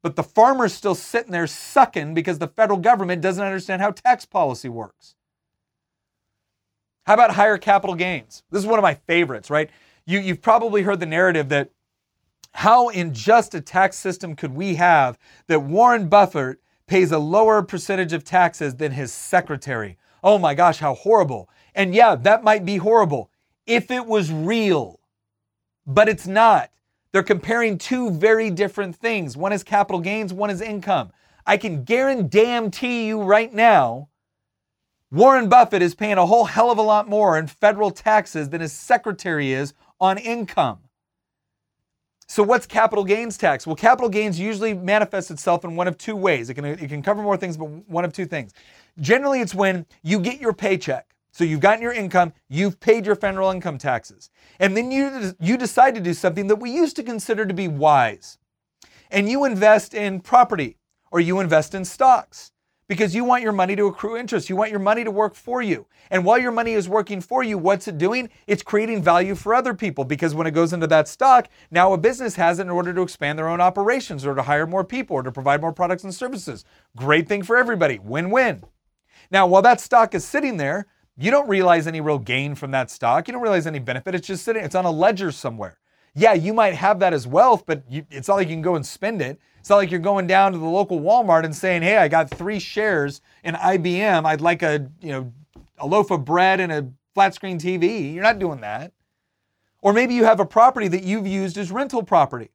[0.00, 4.24] But the farmer's still sitting there sucking because the federal government doesn't understand how tax
[4.24, 5.16] policy works.
[7.04, 8.44] How about higher capital gains?
[8.50, 9.70] This is one of my favorites, right?
[10.06, 11.70] You, you've probably heard the narrative that
[12.52, 18.12] how unjust a tax system could we have that Warren Buffett pays a lower percentage
[18.12, 19.98] of taxes than his secretary?
[20.24, 21.48] Oh my gosh, how horrible.
[21.74, 23.30] And yeah, that might be horrible
[23.66, 24.98] if it was real,
[25.86, 26.70] but it's not.
[27.12, 29.36] They're comparing two very different things.
[29.36, 31.12] One is capital gains, one is income.
[31.46, 34.08] I can guarantee you right now,
[35.10, 38.60] Warren Buffett is paying a whole hell of a lot more in federal taxes than
[38.60, 40.80] his secretary is on income.
[42.30, 43.66] So what's capital gains tax?
[43.66, 46.50] Well, capital gains usually manifests itself in one of two ways.
[46.50, 48.52] It can, it can cover more things, but one of two things.
[49.00, 51.06] Generally, it's when you get your paycheck.
[51.32, 55.56] So you've gotten your income, you've paid your federal income taxes, and then you, you
[55.56, 58.38] decide to do something that we used to consider to be wise.
[59.10, 60.78] And you invest in property
[61.12, 62.50] or you invest in stocks
[62.88, 64.48] because you want your money to accrue interest.
[64.48, 65.86] You want your money to work for you.
[66.10, 68.30] And while your money is working for you, what's it doing?
[68.46, 71.98] It's creating value for other people because when it goes into that stock, now a
[71.98, 75.16] business has it in order to expand their own operations or to hire more people
[75.16, 76.64] or to provide more products and services.
[76.96, 77.98] Great thing for everybody.
[77.98, 78.64] Win win.
[79.30, 80.86] Now, while that stock is sitting there,
[81.18, 83.28] you don't realize any real gain from that stock.
[83.28, 84.14] You don't realize any benefit.
[84.14, 85.78] It's just sitting, it's on a ledger somewhere.
[86.14, 88.76] Yeah, you might have that as wealth, but you, it's not like you can go
[88.76, 89.38] and spend it.
[89.68, 92.30] It's not like you're going down to the local Walmart and saying, "Hey, I got
[92.30, 94.24] three shares in IBM.
[94.24, 95.32] I'd like a you know
[95.76, 98.94] a loaf of bread and a flat screen TV." You're not doing that.
[99.82, 102.48] Or maybe you have a property that you've used as rental property,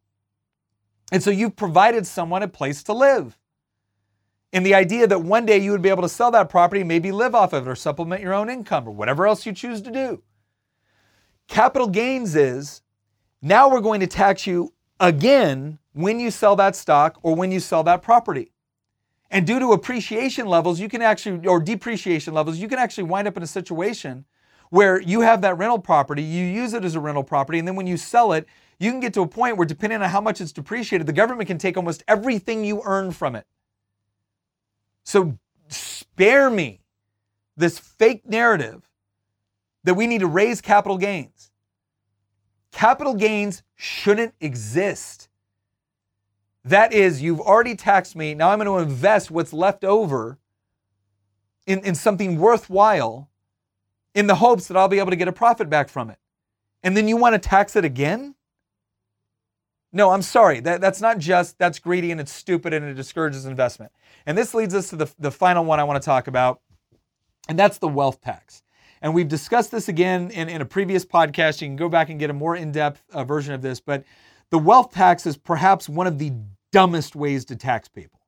[1.12, 3.38] and so you've provided someone a place to live.
[4.52, 7.12] And the idea that one day you would be able to sell that property, maybe
[7.12, 9.92] live off of it, or supplement your own income, or whatever else you choose to
[9.92, 10.24] do.
[11.48, 12.82] Capital gains is
[13.40, 17.60] now we're going to tax you again when you sell that stock or when you
[17.60, 18.52] sell that property.
[19.32, 23.28] And due to appreciation levels, you can actually, or depreciation levels, you can actually wind
[23.28, 24.26] up in a situation
[24.70, 27.76] where you have that rental property, you use it as a rental property, and then
[27.76, 28.48] when you sell it,
[28.80, 31.48] you can get to a point where, depending on how much it's depreciated, the government
[31.48, 33.46] can take almost everything you earn from it.
[35.04, 35.38] So
[35.68, 36.82] spare me
[37.56, 38.90] this fake narrative
[39.84, 41.52] that we need to raise capital gains.
[42.72, 45.30] Capital gains shouldn't exist.
[46.66, 48.34] That is, you've already taxed me.
[48.34, 50.38] Now I'm going to invest what's left over
[51.66, 53.30] in, in something worthwhile
[54.16, 56.18] in the hopes that I'll be able to get a profit back from it.
[56.84, 58.36] And then you want to tax it again?
[59.92, 60.60] No, I'm sorry.
[60.60, 63.92] That, that's not just, that's greedy and it's stupid and it discourages investment.
[64.26, 66.62] And this leads us to the, the final one I want to talk about,
[67.48, 68.64] and that's the wealth tax.
[69.02, 71.62] And we've discussed this again in, in a previous podcast.
[71.62, 74.04] You can go back and get a more in depth uh, version of this, but
[74.50, 76.32] the wealth tax is perhaps one of the
[76.72, 78.20] dumbest ways to tax people.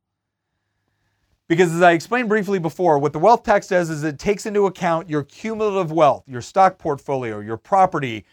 [1.47, 4.66] Because as I explained briefly before, what the wealth tax does is it takes into
[4.66, 8.26] account your cumulative wealth, your stock portfolio, your property,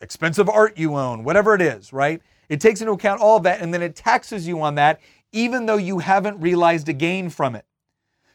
[0.00, 2.20] expensive art you own, whatever it is, right?
[2.48, 5.00] It takes into account all of that and then it taxes you on that
[5.32, 7.64] even though you haven't realized a gain from it.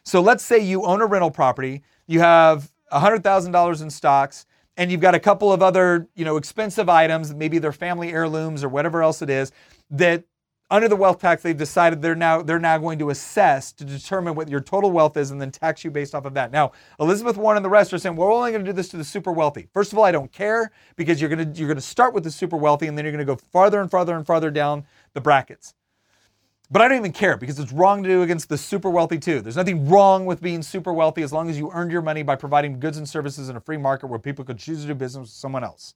[0.04, 4.46] So let's say you own a rental property, you have $100,000 in stocks,
[4.76, 8.64] and you've got a couple of other, you know, expensive items, maybe they're family heirlooms
[8.64, 9.52] or whatever else it is,
[9.90, 10.24] that
[10.70, 14.34] under the wealth tax they've decided they're now they're now going to assess to determine
[14.34, 16.50] what your total wealth is and then tax you based off of that.
[16.50, 18.88] Now, Elizabeth Warren and the rest are saying, well, we're only going to do this
[18.88, 19.68] to the super wealthy.
[19.74, 22.24] First of all, I don't care because you're going to you're going to start with
[22.24, 24.86] the super wealthy and then you're going to go farther and farther and farther down
[25.12, 25.74] the brackets.
[26.72, 29.42] But I don't even care because it's wrong to do against the super wealthy too.
[29.42, 32.34] There's nothing wrong with being super wealthy as long as you earned your money by
[32.34, 35.20] providing goods and services in a free market where people could choose to do business
[35.20, 35.94] with someone else.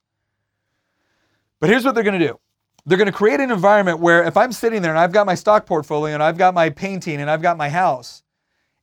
[1.60, 2.38] But here's what they're going to do.
[2.84, 5.34] They're going to create an environment where if I'm sitting there and I've got my
[5.34, 8.22] stock portfolio and I've got my painting and I've got my house,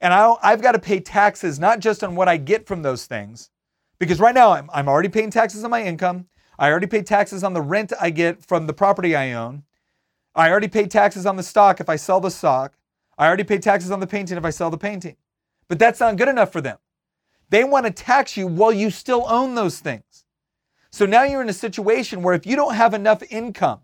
[0.01, 3.05] and I, have got to pay taxes not just on what I get from those
[3.05, 3.51] things,
[3.99, 6.25] because right now I'm, I'm already paying taxes on my income.
[6.57, 9.63] I already pay taxes on the rent I get from the property I own.
[10.35, 12.73] I already pay taxes on the stock if I sell the stock.
[13.17, 15.15] I already pay taxes on the painting if I sell the painting.
[15.67, 16.77] But that's not good enough for them.
[17.49, 20.25] They want to tax you while you still own those things.
[20.91, 23.81] So now you're in a situation where if you don't have enough income,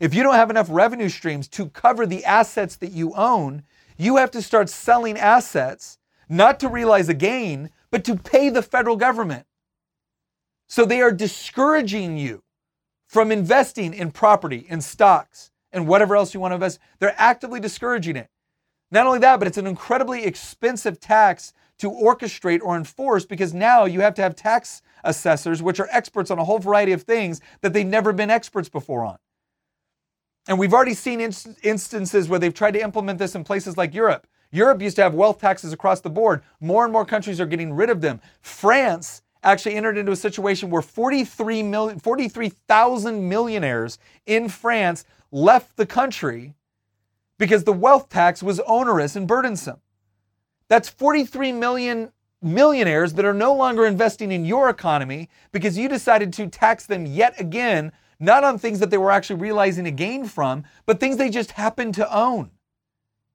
[0.00, 3.62] if you don't have enough revenue streams to cover the assets that you own,
[3.96, 8.62] you have to start selling assets, not to realize a gain, but to pay the
[8.62, 9.46] federal government.
[10.66, 12.42] So they are discouraging you
[13.06, 16.78] from investing in property, in stocks, and whatever else you want to invest.
[16.98, 18.28] They're actively discouraging it.
[18.90, 23.86] Not only that, but it's an incredibly expensive tax to orchestrate or enforce because now
[23.86, 27.40] you have to have tax assessors, which are experts on a whole variety of things
[27.62, 29.16] that they've never been experts before on.
[30.46, 33.94] And we've already seen inst- instances where they've tried to implement this in places like
[33.94, 34.26] Europe.
[34.50, 36.42] Europe used to have wealth taxes across the board.
[36.60, 38.20] More and more countries are getting rid of them.
[38.42, 45.86] France actually entered into a situation where 43 million, 43,000 millionaires in France left the
[45.86, 46.54] country
[47.38, 49.80] because the wealth tax was onerous and burdensome.
[50.68, 56.32] That's 43 million millionaires that are no longer investing in your economy because you decided
[56.34, 60.26] to tax them yet again, not on things that they were actually realizing a gain
[60.26, 62.50] from, but things they just happen to own.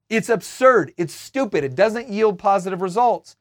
[0.08, 0.92] It's absurd.
[0.96, 1.64] It's stupid.
[1.64, 3.36] It doesn't yield positive results.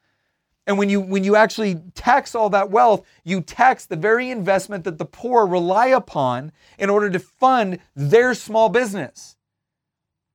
[0.68, 4.84] And when you when you actually tax all that wealth, you tax the very investment
[4.84, 9.38] that the poor rely upon in order to fund their small business.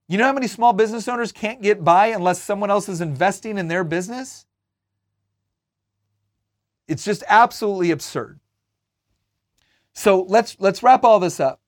[0.09, 3.59] You know how many small business owners can't get by unless someone else is investing
[3.59, 4.47] in their business?
[6.89, 8.41] It's just absolutely absurd.
[9.95, 11.62] So let's let's wrap all this up.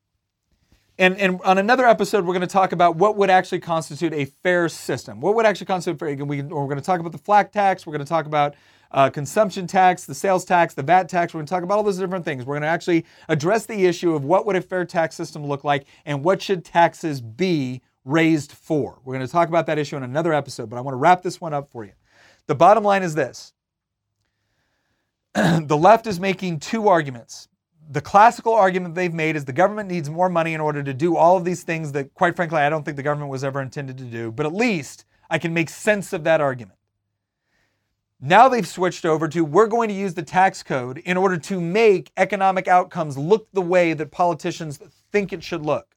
[0.96, 4.26] And, and on another episode, we're going to talk about what would actually constitute a
[4.26, 5.20] fair system.
[5.20, 6.14] What would actually constitute fair?
[6.14, 7.84] We, we're going to talk about the flat tax.
[7.84, 8.54] We're going to talk about
[8.92, 11.34] uh, consumption tax, the sales tax, the VAT tax.
[11.34, 12.44] We're going to talk about all those different things.
[12.44, 15.64] We're going to actually address the issue of what would a fair tax system look
[15.64, 19.00] like and what should taxes be raised for.
[19.04, 21.22] We're going to talk about that issue in another episode, but I want to wrap
[21.22, 21.92] this one up for you.
[22.46, 23.52] The bottom line is this.
[25.34, 27.48] the left is making two arguments
[27.90, 31.16] the classical argument they've made is the government needs more money in order to do
[31.16, 33.98] all of these things that, quite frankly, I don't think the government was ever intended
[33.98, 36.78] to do, but at least I can make sense of that argument.
[38.20, 41.60] Now they've switched over to we're going to use the tax code in order to
[41.60, 44.78] make economic outcomes look the way that politicians
[45.12, 45.94] think it should look.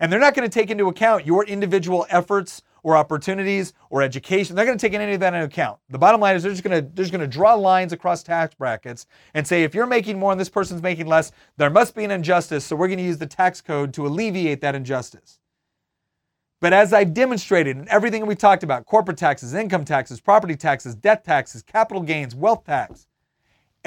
[0.00, 4.56] And they're not going to take into account your individual efforts or opportunities or education.
[4.56, 5.78] They're going to take any of that into account.
[5.88, 8.22] The bottom line is they're just going to they're just going to draw lines across
[8.22, 11.94] tax brackets and say if you're making more and this person's making less, there must
[11.94, 12.64] be an injustice.
[12.64, 15.40] So we're going to use the tax code to alleviate that injustice.
[16.60, 20.96] But as I've demonstrated in everything we talked about corporate taxes, income taxes, property taxes,
[20.96, 23.06] debt taxes, capital gains, wealth tax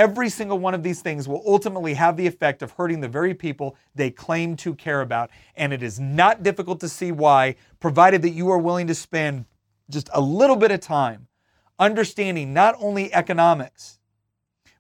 [0.02, 3.36] Every single one of these things will ultimately have the effect of hurting the very
[3.36, 5.30] people they claim to care about.
[5.56, 9.46] And it is not difficult to see why, provided that you are willing to spend
[9.92, 11.28] just a little bit of time
[11.78, 14.00] understanding not only economics,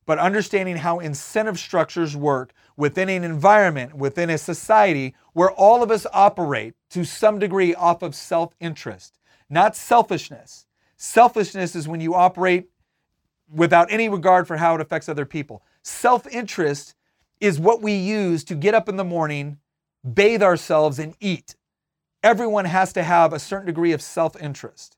[0.07, 5.91] but understanding how incentive structures work within an environment, within a society where all of
[5.91, 9.19] us operate to some degree off of self interest,
[9.51, 10.65] not selfishness.
[10.97, 12.70] Selfishness is when you operate
[13.53, 15.63] without any regard for how it affects other people.
[15.83, 16.95] Self interest
[17.39, 19.57] is what we use to get up in the morning,
[20.13, 21.55] bathe ourselves, and eat.
[22.23, 24.95] Everyone has to have a certain degree of self interest.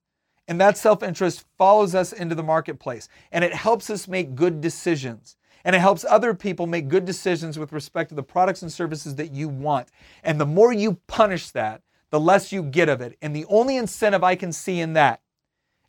[0.48, 4.62] And that self interest follows us into the marketplace and it helps us make good
[4.62, 5.38] decisions.
[5.66, 9.16] And it helps other people make good decisions with respect to the products and services
[9.16, 9.88] that you want.
[10.22, 13.18] And the more you punish that, the less you get of it.
[13.22, 15.22] And the only incentive I can see in that,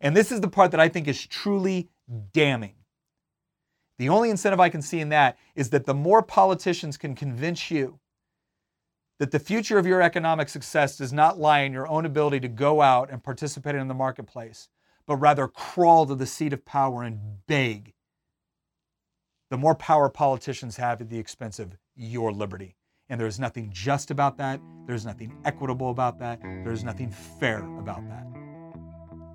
[0.00, 1.88] and this is the part that I think is truly
[2.32, 2.74] damning.
[3.98, 7.70] The only incentive I can see in that is that the more politicians can convince
[7.70, 8.00] you
[9.18, 12.48] that the future of your economic success does not lie in your own ability to
[12.48, 14.68] go out and participate in the marketplace,
[15.06, 17.94] but rather crawl to the seat of power and beg,
[19.50, 22.74] the more power politicians have at the expense of your liberty.
[23.08, 24.60] And there's nothing just about that.
[24.86, 26.40] There's nothing equitable about that.
[26.42, 28.26] There's nothing fair about that.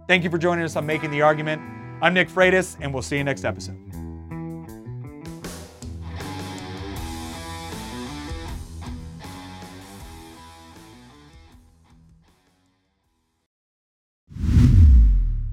[0.08, 1.62] Thank you for joining us on Making the Argument.
[2.02, 3.78] I'm Nick Freitas, and we'll see you next episode.